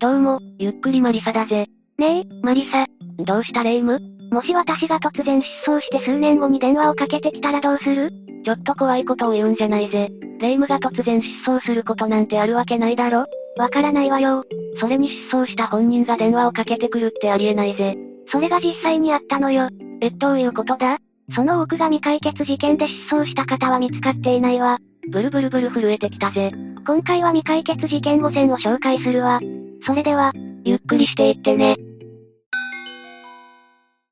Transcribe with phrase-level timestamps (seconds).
[0.00, 1.68] どうも、ゆっくりマリサだぜ。
[1.98, 2.86] ねえ、マリサ。
[3.18, 4.00] どうしたレ夢ム？
[4.30, 8.10] もし私が突然失踪して数年後に電話をかけてきたらどうする？
[8.44, 10.10] ちょっと怖いことを言うんじゃないぜ。
[10.40, 14.42] レ夢ムが突然失踪することなんてあるわけないだろわからないわよ。
[14.80, 17.96] それに失踪した本人が電話をかけてくるってありえないぜ。
[18.32, 19.68] それが実際にあったのよ。
[20.00, 20.98] え、どういうことだ？
[21.36, 24.78] その多くが未解決事件で失踪した方は見つかっていないわ。
[25.10, 26.50] ブルブルブル震えてきたぜ。
[26.84, 29.40] 今回は未解決事件5選を紹介するわ。
[29.86, 30.32] それでは、
[30.64, 31.76] ゆっくりしていってね。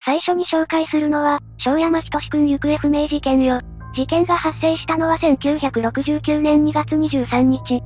[0.04, 3.60] 最初に紹介するのは、小山仁くん行方不明事件よ。
[3.94, 7.82] 事件が発生したのは1969年2月23日。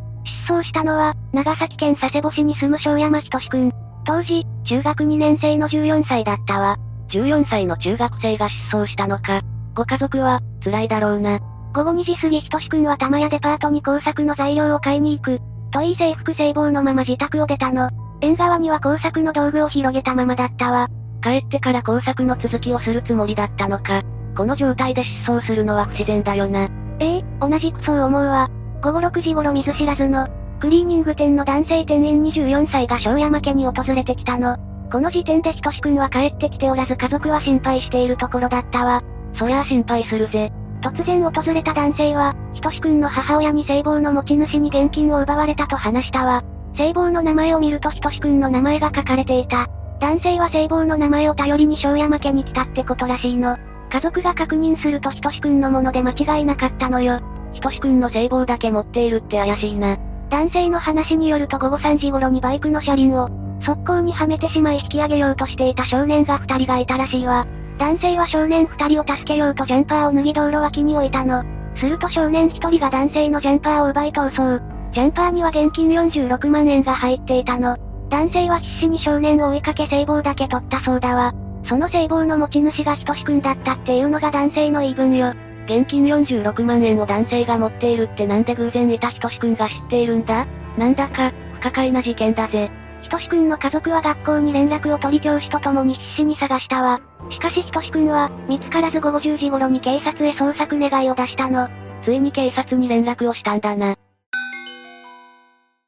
[0.47, 3.73] 失踪したのは、長崎県佐世保市に住む小山仁くん。
[4.05, 6.77] 当時、中学2年生の14歳だったわ。
[7.11, 9.43] 14歳の中学生が失踪したのか。
[9.75, 11.39] ご家族は、辛いだろうな。
[11.75, 15.41] 午後2時過ぎ仁くんは玉屋デパートに工作の材料を買いに行く。
[15.77, 17.91] といい制服制帽のまま自宅を出たの。
[18.23, 20.89] 縁側には工作の道具を広げたままだったわ。
[21.23, 24.03] 帰ってから工作の続きをするつもりだったのか。
[24.35, 26.71] この状態で失踪するのは不自然だよな。
[27.01, 28.49] ええ同じくそう思うわ。
[28.83, 30.27] 午後6時頃見ず知らずの、
[30.61, 34.57] クリーニング店の男性店員24歳が小山家に訪れてきたの。
[34.91, 39.03] この時点でひとしくんは帰ってきておらず家族は心配しているところだったわ。
[39.39, 40.51] そりゃあ心配するぜ。
[40.81, 46.43] 突然訪れた男性は、ひとしくんの母親に聖望の持ち主に現金を奪われたと話したわ。
[46.77, 49.67] 聖望の名前を見るとひとしくんの名前が書かれていた。
[50.01, 53.57] 男性は聖望の名前を頼りに小山家に来たってことらしいの。
[53.91, 57.21] 家族が確認するとひとしくんのもので間違いなかったのよ。
[57.53, 59.97] ひとしくんの聖望だけ持っているって怪しいな。
[60.29, 63.31] 男性の話によると午後3時頃にバイクの車輪を、
[63.67, 67.47] 速攻にはめてしまい引き上げようとしていた少年が2人がいたらしいわ。
[67.79, 71.43] 男性は少年2人を助けようとジャンパーを脱ぎ道路脇に置いたの。
[71.75, 74.65] すると少年1人が男性のジャンパーを奪い逃走。
[74.95, 77.77] ジャンパーには現金46万円が入っていたの。
[78.09, 81.35] 男性は必死に少年を追いかけ聖望だけ取ったそうだわ。
[81.69, 85.35] その聖望の持ち主がひとしくんだったっていうのが男性の言い分よ。
[85.65, 90.47] 現金46万円を男性が持っているってなんで偶然いたひとしくんが知っているんだ？
[90.79, 92.71] なんだか、不可解な事件だぜ。
[93.03, 97.01] ひとしくんの家族は学校に連絡を取り教師と共に必死に探したわ。
[97.31, 101.69] しかしひとしくんは、見つからず午後10時頃に警察へ捜索願いを出したの。
[102.05, 103.97] ついに警察に連絡をしたんだな。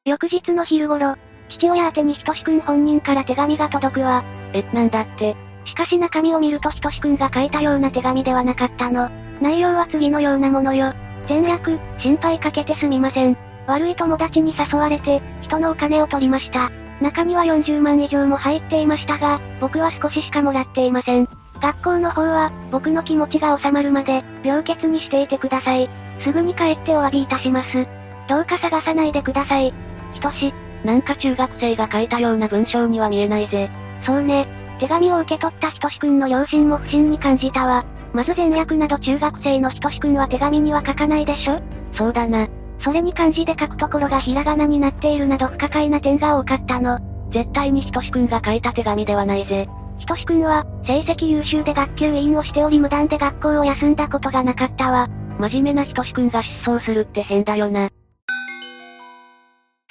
[0.04, 1.16] 翌日の昼頃、
[1.48, 4.24] 父親宛てにひとしくん本人から手紙が届くわ。
[4.52, 5.36] え、なんだって？
[5.64, 9.10] しかし中身を見るとひとしくんが書いたような手紙ではなかったの。
[9.40, 10.94] 内容は次のようなものよ。
[11.28, 13.36] 全略、心配かけてすみません。
[13.68, 16.70] 悪い友達に誘われて、人のお金を取りました。
[17.02, 21.28] 中には40万以上も入っていましたが、僕は少ししかもらっていません。
[21.60, 25.88] 学校の方は、僕の気持ちが収まるまで、病欠にしていてください。
[26.22, 27.86] すぐに帰ってお詫びいたします。
[28.26, 29.74] どうか探さないでください。
[30.14, 33.70] ひとし、なんか中学生が書いたような文章には見えないぜ。
[34.04, 34.46] そうね。
[34.80, 37.84] 手紙を受け取ったひとしくんの両親も不審に感じたわ。
[38.12, 41.60] まず前略など中学生のひとしくんは手紙には書かないでしょ
[41.94, 42.48] そうだな。
[42.80, 46.98] それに漢字で書くところがひらがなになっているなど不可解な点が多かったの。
[47.32, 49.68] 絶対にひとしくんが書いた手紙ではないぜ。
[49.98, 55.08] ひとしくんは、成績優秀で学級委員をしており無断で学校を休んだことがなかったわ。
[55.38, 57.90] 真面目なひとしくんが失踪するって変だよな。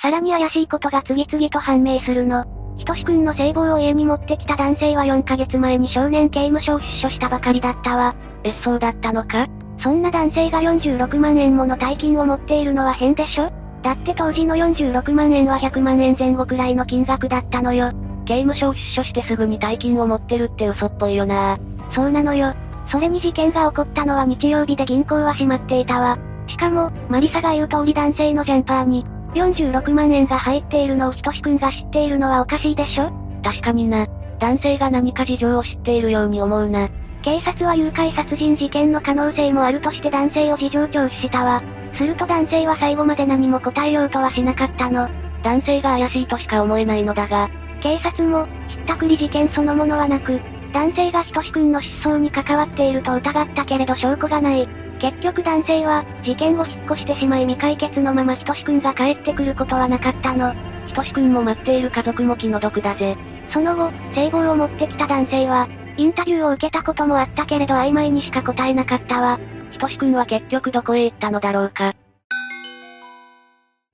[0.02, 2.46] さらに怪しいことが次々と判明するの。
[2.78, 8.16] ひとしくんの聖望を家に持ってきた男性は4ヶ月前に少年刑務所を出所したばかりだったわ。
[8.44, 9.48] え、そうだったのか？
[9.80, 13.52] そんな男性が46万円もの大金を持っているのは変でしょ？
[13.84, 17.92] だって当時の46万円は100万円前後くらいの金額だったのよ。
[18.26, 21.58] 刑務所を出所してすぐに大金を持ってるって嘘っぽいよな
[21.94, 22.54] そうなのよ。
[22.92, 26.18] それに事件が起こったのは日曜日で銀行は閉まっていたわ。
[26.48, 33.12] しかも、マリサが言う通り男性のジャンパーに、46万円が入っているのをひとしくんが知っているのはおかしいでしょ？
[33.44, 34.08] 確かにな。
[34.40, 36.90] 男性が何か事情を知っているように思うな。
[37.28, 41.62] 警察は誘拐殺人事件の可能性もあるとして男性を事情聴取したわ。
[41.96, 45.10] すると男性は最後まで何も答えようとはしなかったの。
[45.44, 47.50] 男性が怪しいとしか思えないのだが、
[47.82, 50.40] 警察も、ひったくり事件そのものはなく、
[50.72, 54.70] 男性がひとしくんの失踪に関わっていると疑ったけれど証拠がない。
[55.00, 60.54] 結局男性は、事件後引っ越してしまい未解決のままひとしくんが帰ってくることはなかったの。
[60.86, 63.18] ひとしくんも待っている家族も気の毒だぜ。
[63.52, 69.40] その後、聖望を持ってきた男性は、インタビューを受けたこともあったけれど曖昧にしか答えなかったわ。
[69.72, 71.94] ひとしくんは結局どこへ行ったのだろうか。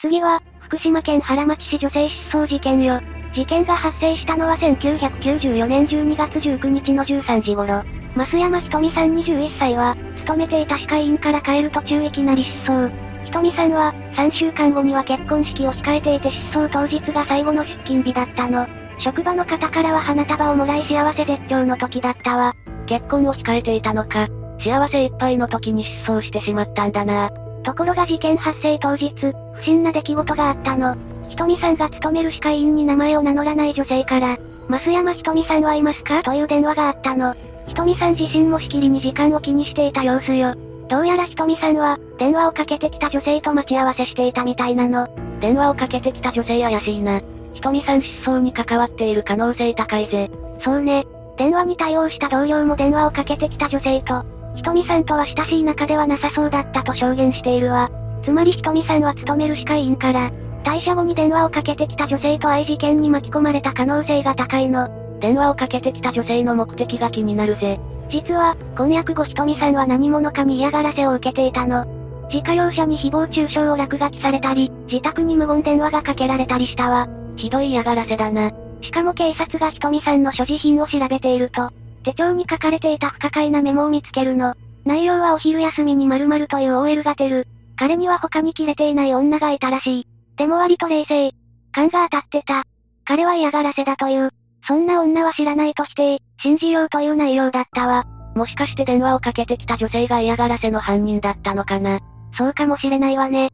[0.02, 3.00] 次は、福島県原町市女性失踪事件よ。
[3.34, 7.84] 事件が発生したのは1994年12月19日の13時頃。
[8.16, 12.92] 増山ひとみさん21歳は、勤めていた歯科医院から帰る途中いきなり失踪。
[13.24, 18.68] ひとみさんは、3週間後には結婚式を控えていて失踪当日が最後の出勤日だったの。
[19.00, 22.56] 職場の方からは花束をもらい幸せ絶頂の時だったわ。
[22.86, 24.28] 結婚を控えていたのか。
[24.60, 27.30] 幸せいっぱいの時に失踪してしまったんだな。
[27.64, 29.14] ところが事件発生当日、
[29.56, 30.96] 不審な出来事があったの。
[31.30, 34.38] ひとみさんが勤める歯科医院に名前を名乗らない女性から、
[34.70, 36.22] 増山ひとみさんはいますか？
[36.22, 37.36] という電話があったの。
[37.68, 40.56] ひとみさん自身もしきりに時間を気にしていた様子よ。
[40.90, 45.08] どうやらひとみさんは、電話をかけてきた女性と待ち合わせしていたみたいなの。
[45.40, 47.22] 電話をかけてきた女性怪しいな。
[47.54, 50.30] ひとみさん失踪に関わっている可能性高いぜ。
[50.64, 51.06] そうね。
[51.38, 54.24] 電話に対応した同僚も電話をかけてきた女性と、
[54.56, 57.90] ひとみさんとは親しい仲ではなさそうだったと証言しているわ。
[58.24, 60.32] つまりひとみさんは勤める歯科医院から、
[60.64, 64.88] 退社後に電話をかけてきた女性と愛事件に巻き込まれた可能性が高いの。
[65.20, 67.80] 電話をかけてきた女性の目的が気になるぜ。
[68.10, 71.86] 実は、婚約後ひとみさんは何者かに嫌がらせを受けていたの。
[72.32, 77.08] 自家用車に誹謗中傷を落書きされたり、自宅に無言電話がかけられたりしたわ。
[77.36, 78.52] ひどい嫌がらせだな。
[78.82, 81.72] しかも警察がひとみさんの所持品を調べていると、
[82.04, 84.56] 手帳に書かれていた不可解なメモを見つけるの。
[84.86, 87.48] 内容はお昼休みに〇〇という OL が出る。
[87.78, 90.08] 彼には他に切れていない女がいたらしい。
[90.38, 91.32] でも割と冷静。
[91.72, 92.64] 勘が当たってた。
[93.06, 94.30] 彼は嫌がらせだという。
[94.68, 98.06] そんな女は知らないとして、信じようという内容だったわ。
[98.36, 102.00] もしかして電話をかけてきた女性が嫌がらせの犯人だったのかな。
[102.38, 103.52] そうかもしれないわね。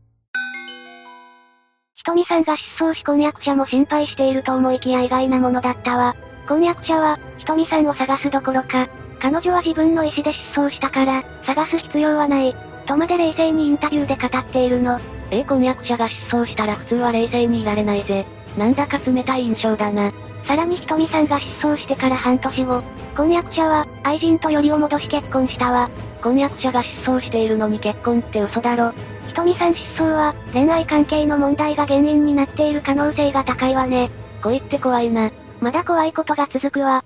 [1.99, 6.15] ひとみさんが失踪し婚約者も心配していると思いきや意外なものだったわ。
[6.47, 8.87] 婚約者は、ひとみさんを探すどころか、
[9.19, 12.55] 彼女は自分の意思で失踪したから、探す必要はない。
[12.85, 14.97] とまで冷静にインタビューで語っているの。
[15.29, 18.25] ええ婚約者が失踪したら普通は冷静にいられないぜ。
[18.57, 20.13] なんだか冷たい印象だな。
[20.45, 22.81] さらにひとみさんが失踪してから半年後、
[23.17, 25.89] 婚約者は、愛人とよりを戻し結婚したわ。
[26.19, 28.93] 婚約者が失踪しているのに結婚って嘘だろ。
[29.27, 34.09] ひとみさん失踪は、恋愛関係の問題が原因になっている可能性が高いわね。
[34.41, 35.31] 恋って怖いな。
[35.59, 37.03] まだ怖いことが続くわ。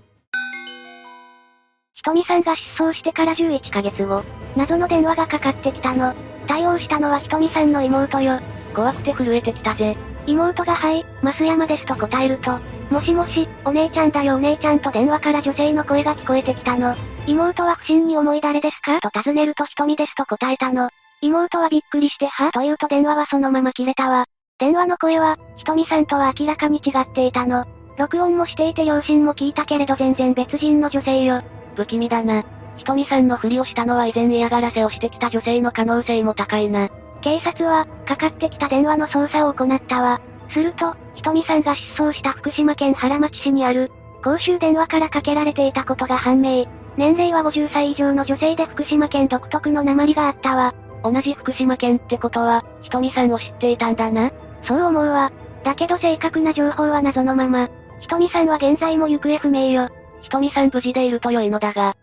[1.94, 4.24] ひとみさんが失踪してから11ヶ月後、
[4.56, 6.14] 謎の電話がかかってきたの。
[6.48, 8.40] 対応したのはひとみさんの妹よ。
[8.74, 9.96] 怖くて震えてきたぜ。
[10.26, 12.60] 妹がはい、増山ですと答えると、
[12.90, 16.96] もしもし、お姉ちゃんだよお姉ちゃんと電話から女性の声が聞こえてきたの。
[17.26, 19.00] 妹は不審に思い誰ですか？
[19.00, 20.90] と尋ねると瞳ですと答えたの。
[21.22, 22.52] 妹はびっくりしては？
[22.52, 24.26] と言うと電話はそのまま切れたわ。
[24.60, 27.66] 電話の声は、瞳さんとは明らかに違っていたの。
[27.98, 31.42] 録音もしていて両親も聞いたけれど全然別人の女性よ。
[31.76, 32.44] 不気味だな。
[32.76, 36.90] ひとみさんのふりをしたのは以前嫌がらせをしてきた女性の可能性も高いな。
[37.22, 40.20] 警察は、かかってきた電話の捜査を行ったわ。
[40.50, 43.90] すると、ひとみさんが失踪した福島県原町市にある、
[44.24, 46.66] 公衆電話からかけられていたことが判明。
[46.98, 50.74] 年齢は50歳以上の女性で福島県独特の鉛があったわ。
[51.04, 54.32] 同じ福島県ってことは、ひとみさんを知っていたんだな。
[54.66, 55.32] そう思うわ。
[55.64, 57.70] だけど正確な情報は謎のまま。
[58.02, 59.90] ひとみさんは現在も行方不明よ。
[60.22, 61.96] ひとみさん無事でいると良いのだが。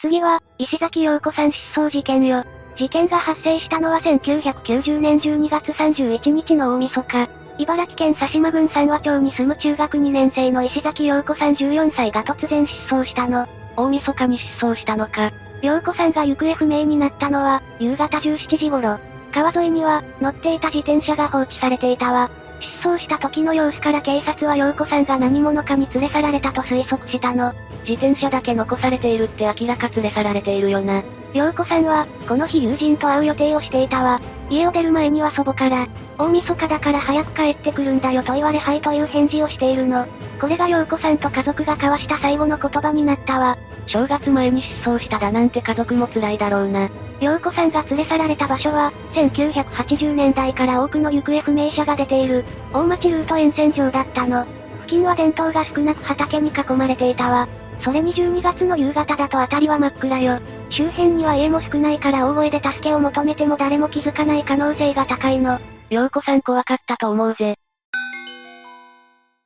[0.00, 2.44] 次は、石崎陽子さん失踪事件よ。
[2.76, 7.37] 事件が発生したのは1990年12月31日の大晦日。
[7.58, 13.48] 茨城県佐島郡三和町に住む中学2年生の石崎陽子さん14歳が突然失踪したの。
[13.76, 15.32] 大晦日に失踪したのか。
[15.60, 18.98] 陽子さんが行方不明になったのは、夕方17時頃。
[19.32, 22.30] 川沿いには、乗っていた自転車が放置されていたわ。
[22.60, 27.52] 失踪した時の様子から警察は陽子さんが何者かに連れ去られたと推測したの。
[27.88, 31.02] 自転車だけ残されているって明らか連れ去られているよな。
[31.34, 34.20] 陽子さんは、この日友人と会う予定をしていたわ。
[34.50, 40.06] 家を出る前には祖母から、大晦日だから早く帰ってくるんだよと言われはいという返事をしているの。
[40.40, 43.58] これが陽子さんと家族が交わした最後の言葉になったわ。
[43.86, 46.88] 正月前に失踪しただなんて家族も辛いだろうな。
[47.20, 54.46] 陽子さんが連れ去られた場所は、1980年代から多くの行方不明者が出ている、大町ルート沿線上だったの。
[54.80, 57.48] 付近は伝統が少なく畑に囲まれていたわ。
[57.82, 60.40] それに12月の夕方だと辺りは真っ暗よ。
[60.70, 65.60] 周辺には家も少ないから大声で助けを求めても誰も気づかない可能性が高いの。
[65.90, 67.56] 陽子さん怖かったと思うぜ。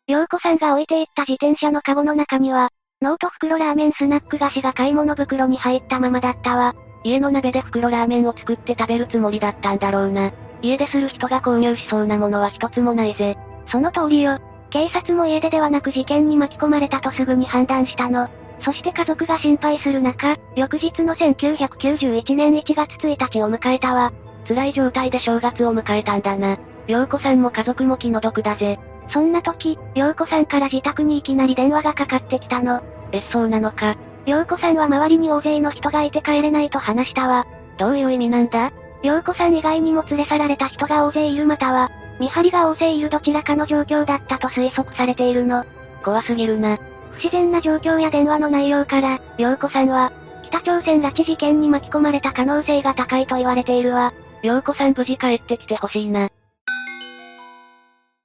[0.09, 2.71] 陽子さんが置いていった自転車のカゴの中には、
[3.01, 6.75] ノート袋ラーメンスナック菓子が買い物袋に入ったままだったわ。
[7.05, 10.33] 家の鍋で袋ラーメンを作って食べるつもりだったんだろうな。
[10.61, 13.37] 家でする人が購入しそうなものは一つもないぜ。
[13.71, 14.39] その通りよ。
[14.73, 18.29] 警察も家出ではなく事件に巻き込まれたとすぐに判断したの。
[18.65, 24.13] そして家族が心配する中、翌日の1991年1月1日を迎えたわ。
[24.49, 26.57] 辛い状態で正月を迎えたんだな。
[26.87, 28.79] 陽子さんも家族も気の毒だぜ。
[29.13, 32.83] そんな時、陽子さんから自宅にいきなり電話がかかってきたの。
[33.13, 33.97] え、そうなのか。
[34.25, 37.47] 陽子さんは周りに大勢の人がいて帰れないと話したわ。
[37.77, 38.73] どういう意味なんだ？
[39.03, 41.91] 陽子さん以外にも連れ去られた人が大勢いるまたは、
[42.23, 45.65] 見張りが大勢いるどちらかの状況だったと推測されているの。
[46.05, 46.79] 怖すぎるな。
[47.11, 50.13] 不自然な状況や電話の内容から、陽子さんは、
[50.45, 54.15] 北朝鮮拉致事件に巻き込まれた可能性が高いと言われているわ。
[54.45, 56.31] 陽子さん無事帰ってきてほしいな。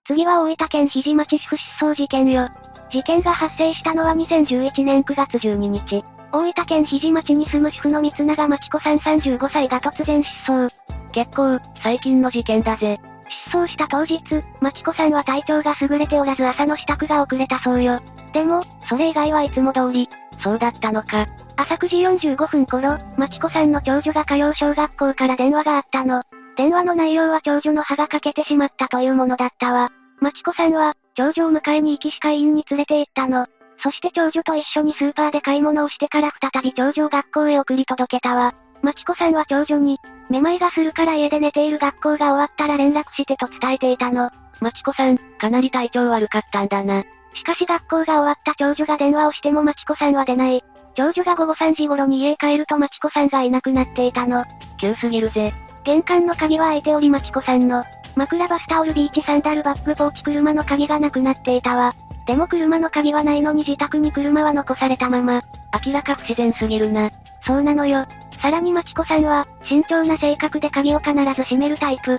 [0.05, 2.49] 次は大分県肘町市失踪事件よ。
[2.91, 6.05] 事件が発生したのは2011年9月12日。
[6.31, 10.69] 大分県肘町に住む主婦の三永町子さん35歳が突然失踪。
[11.13, 12.99] 結構、最近の事件だぜ。
[13.47, 14.21] 失踪した当日、
[14.61, 17.99] 町子さんは体調が優れておらず朝の支度が遅れたそうよ。
[18.33, 20.07] でも、それ以外はいつも通り。
[20.41, 21.25] そうだったのか。
[21.55, 26.23] 朝9時45分頃、町子さんの長女が通う小学校から電話があったの。
[26.55, 29.89] 電話の内容は長女の歯が欠けてしまったというものだったわ。
[30.19, 33.47] 町子さんは、長女を迎えに行き歯科医院に連れて行ったの。
[33.83, 38.53] そして長女と一緒にスーパーで買い物をしてから再び長女を学校へ送り届けたわ。
[38.81, 44.29] 町子さんは長女に、めまいがするから家で寝ている学校が終わったら連絡してと伝えていたの。
[44.59, 47.03] 町子さん、かなり体調悪かったんだな。
[47.33, 50.63] しかし学校が終わった長女が電話をしても町子さんは出ない。
[50.95, 54.43] 長女が午後3時頃に家へ帰ると町子さんがいなくなっていたの。
[54.79, 55.53] 急すぎるぜ。
[55.83, 57.83] 玄関の鍵は開いており町子さんの、
[58.15, 61.93] 枕バスタオルビーチサンダルバッグポーチ車の鍵がなくなっていたわ。
[62.25, 65.43] でも車の鍵はないのに自宅に車は残されたまま。
[65.85, 67.09] 明らか不自然すぎるな。
[67.45, 68.05] そうなのよ。
[68.41, 72.17] さらに町子さんは、慎重な性格で鍵を必ず閉めるタイプ。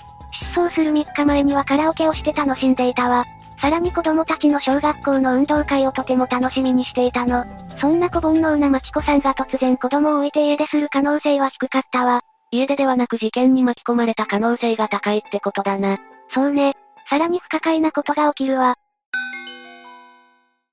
[0.52, 3.24] 失踪する3日前にはカラオケをして楽しんでいたわ。
[3.60, 7.44] さらに子供たちの小学校の運動会をとても楽しみにしていたの。
[7.80, 12.22] そんな小煩悩な町子さんが突然子供を置いて家出する可能性は低かったわ。
[12.50, 15.98] 家出ではなく事件に巻き込まれた可能性が高いってことだな。
[16.32, 16.74] そうね。
[17.10, 18.76] さらに不可解なことが起きるわ。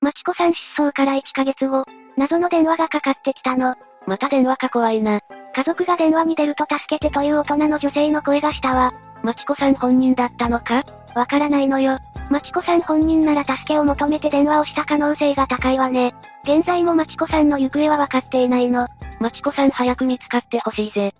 [0.00, 1.84] 町子さん失踪から1ヶ月後、
[2.16, 3.74] 謎の電話がかかってきたの。
[4.06, 5.20] また電話か怖いな。
[5.56, 8.92] 家族が電話に出ると助けてという大人の女性の声がしたわ。
[9.22, 10.84] 町子さん本人だったのか？
[11.14, 11.98] わからないのよ。
[12.28, 16.14] 町子さん本人なら助けを求めて電話をした可能性が高いわね。
[16.42, 18.86] 現在も町子さんの行方は分かっていないの。
[19.18, 21.14] 町子さん早く見つかってほしいぜ。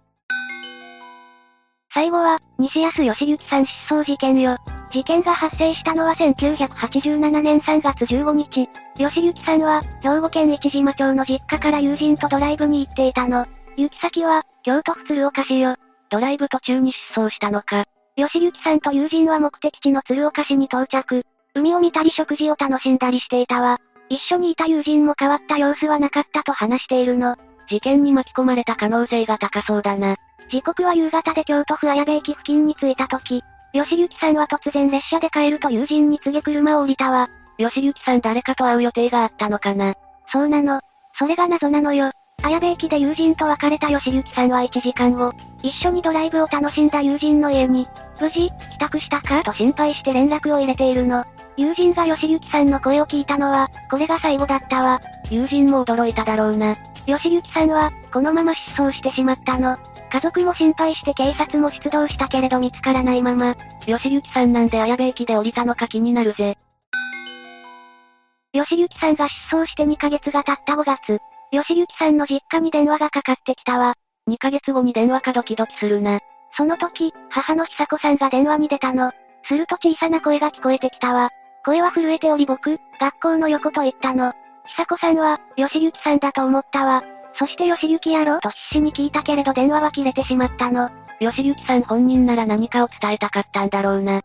[1.95, 4.59] 最後は、西安義行さん失踪事件よ。
[4.93, 8.69] 事件が発生したのは1987年3月15日。
[8.99, 13.47] 吉行さんは、兵庫県市島町の実家から友人とドライブに行っていたの。
[13.77, 15.77] 行き先は、京都府鶴岡市よ。
[16.09, 17.85] ドライブ途中に失踪したのか。
[18.17, 21.25] 吉行さんと友人は目的地の鶴岡市に到着。
[21.55, 23.79] 海を見たり食事を楽しんだりしていたわ。
[24.09, 27.37] 一緒にいた友人も変わった様子はなかったと話しているの。
[27.69, 30.17] 事件に巻き込まれた可能性が高そうだな。
[30.51, 33.43] 時刻は夕方で京都府綾部駅付近に着いた時、
[33.73, 37.29] 吉行さんは突然列車で帰ると友人に告げ車を降りたわ。
[37.59, 39.95] 吉行さん誰かと会う予定があったのかな。
[40.33, 40.81] そうなの。
[41.19, 42.13] それが謎なのよ。
[42.43, 47.89] 綾部駅で友人と別れた吉行さんは1時間後、一緒にドライブを楽しんだ友人の家に、
[48.21, 49.43] 無事、帰宅したか？
[49.43, 51.25] と心配して連絡を入れているの。
[51.57, 55.01] 友人が吉行さんの声を聞いたのは、これが最後だったわ。
[55.31, 56.77] 友人も驚いただろうな。
[57.07, 59.77] 吉行さんは、このまま失踪してしまったの。
[60.13, 63.57] 家族も心配して警察も出動したけれど見つからないまま。
[63.87, 66.57] 吉行さんなんで綾部駅で降りたのか気になるぜ。
[68.53, 71.19] 吉行さんが失踪して2ヶ月が経った5月、
[71.63, 73.95] 吉行さんの実家に電話がかかってきたわ。
[74.29, 76.21] 2ヶ月後に電話かドキドキするな。
[76.57, 79.13] その時、母の久子さんが電話に出たの。
[79.45, 81.31] すると小さな声が聞こえてきたわ。
[81.65, 84.33] 声は震えており僕、学校の横と言ったの。
[84.67, 87.05] 久子さんは、吉行さんだと思ったわ。
[87.39, 90.91] そして吉行やろと必死に聞いたけれど電話は切れてしまったの。
[91.21, 94.23] 吉行さん本人なら何かを伝えたかったんだろうな。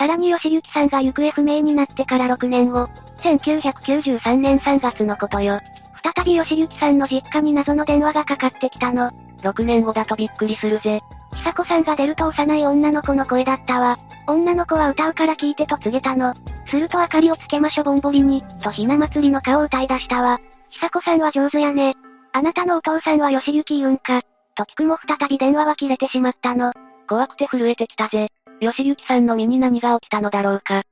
[0.00, 2.88] さらに吉行さんが行方不明になってから6年後、
[3.18, 5.60] 1993年3月のことよ。
[6.02, 9.10] 再び吉行さんの実家に謎の電話がかかってきたの。
[9.42, 11.02] 6年後だとびっくりするぜ。
[11.34, 13.98] 久子さんが出ると幼い女の子の声だったわ。
[14.26, 16.32] 女の子は歌うから聞いてと告げたの。
[16.64, 20.40] すると明かりをつけましょぼんぼりに、とひな祭りの顔を歌い出したわ。
[20.70, 21.94] 久子さんは上手やね。
[22.32, 24.22] あなたのお父さんは吉行言うんか。
[24.54, 26.72] と聞くも再び電話は切れてしまったの。
[27.06, 28.30] 怖くて震えてきたぜ。
[28.60, 30.82] 吉行さんの身に何が起きたのだろうか。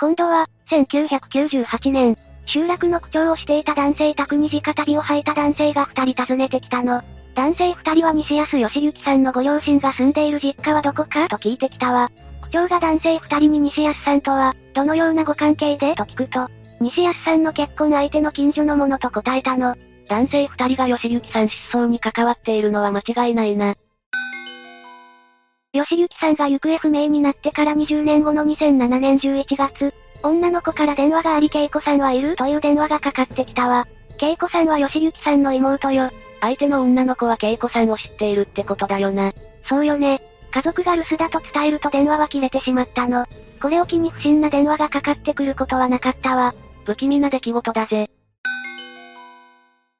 [0.00, 2.16] 今度は、1998年、
[2.46, 7.02] 集落の区長をしていた男性宅に直旅を吐いた男性が二人訪ねてきたの。
[7.34, 12.10] 男性二人は西安義行さんのご両親が住んでいる実家はどこかと聞いてきたわ。
[12.42, 15.94] 区長が男性二人に西安さんとは、どのようなご関係で？
[15.94, 16.48] と聞くと、
[16.80, 19.74] 西安さんの結婚相手の近所のものと答えたの。
[20.08, 23.74] 男性二人が義行さん失踪に関わっているのは間違いないな。
[25.84, 33.86] 吉行さんが行方不明になってから20年後の2007年11月、女の子から電話があり恵子さんはいるという電話がかかってきたわ。
[34.20, 36.10] 恵子さんは吉行さんの妹よ。
[36.40, 39.32] 相手の女の子は恵子さんを知っているってことだよな。
[39.68, 40.20] そうよね。
[40.50, 43.26] 家族が留守だと伝えると電話は切れてしまったの。
[43.60, 46.54] これを機に不審な電話がかかってくることはなかったわ。
[46.84, 48.10] 不気味な出来事だぜ。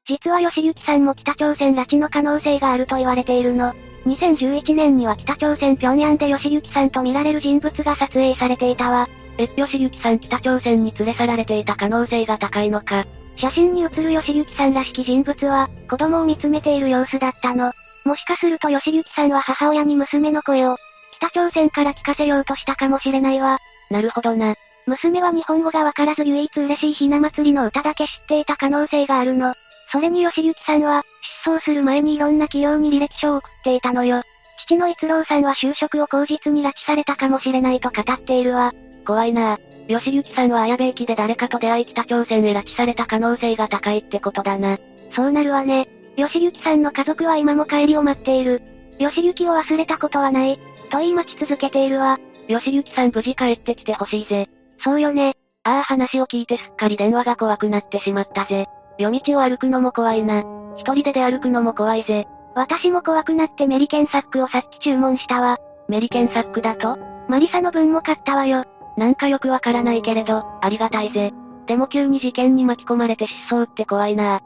[0.09, 3.75] 実は吉行さんも北朝鮮拉致の可能性があると言われているの。
[4.07, 9.09] 2011年には北朝鮮平壌で吉行さんと見られる人物が撮影されていたわ。
[9.37, 13.05] え、吉行さん北朝鮮に連れ去られていた可能性が高いのか。
[13.37, 17.73] 写真に写る吉行さんらしき人物は、子供を見つめている様子だったの。
[18.05, 20.77] もしかすると吉行さんは母親に娘の声を、
[21.19, 23.59] 北朝鮮から聞かせようとしたかもしれないわ。
[23.91, 24.55] なるほどな。
[24.87, 29.55] 娘は日本語がわからず唯一嬉しいひな祭りの歌だけ知っていた可能性があるの。
[29.97, 31.03] それに吉行さんは、
[31.43, 34.21] 失踪する前にいろんな企業に履歴書を送っていたのよ。
[34.67, 38.75] 父の一郎さんは就職を口実に拉致されたかもしれないと語っているわ。
[39.07, 44.77] 怖いな吉行さんは綾部駅で誰かと出会い北朝鮮へ拉致された可能性が高いってことだな。
[45.15, 45.89] そうなるわね。
[46.17, 48.61] 吉行さんの家族は今も帰りを待っている。
[48.99, 50.59] 吉行を忘れたことはない。
[50.91, 52.19] と言い待ち続けているわ。
[52.49, 54.47] 吉行さん無事帰ってきてほしいぜ。
[54.85, 55.37] そうよね。
[55.65, 58.67] ああ話を聞いてすっかり電話が怖くなってしまったぜ。
[58.99, 60.43] 夜道を歩くのも怖いな。
[60.77, 62.27] 一人で出歩くのも怖いぜ。
[62.55, 65.59] 私も怖くなってメリケンサックをさっき注文したわ。
[65.89, 66.97] メリケンサックだと？
[67.29, 68.65] マリサの分も買ったわよ。
[68.97, 71.33] なんかよくわからないけれど、ありがたいぜ。
[71.67, 74.41] でも急に事件に巻き込まれて失踪って怖いな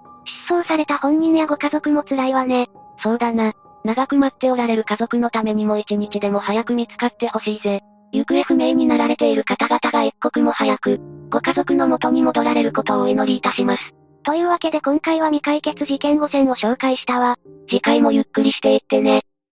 [0.47, 2.69] 失踪された本人やご家族も辛いわね。
[3.03, 3.53] そうだな。
[3.85, 7.83] 長く待っておられる家族のためにも一日でも早く見つかってほしいぜ。
[8.13, 11.01] 行方不明になられている方々が一刻も早く、
[11.31, 13.95] ご家族の元に戻られることをお祈りいたします。
[14.23, 17.39] というわけで今回は未解決事件5選を紹介したわ。
[17.69, 19.23] 次回もゆっくりしていってね。